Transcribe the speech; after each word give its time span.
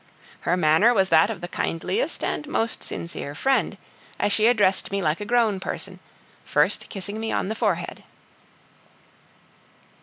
Her 0.39 0.57
manner 0.57 0.95
was 0.95 1.09
that 1.09 1.29
of 1.29 1.41
the 1.41 1.47
kindliest 1.47 2.23
and 2.23 2.47
most 2.47 2.81
sincere 2.81 3.35
friend, 3.35 3.77
as 4.19 4.31
she 4.33 4.47
addressed 4.47 4.91
me 4.91 4.99
like 4.99 5.21
a 5.21 5.25
grown 5.25 5.59
person, 5.59 5.99
first 6.43 6.89
kissing 6.89 7.19
me 7.19 7.31
on 7.31 7.49
the 7.49 7.53
forehead. 7.53 8.03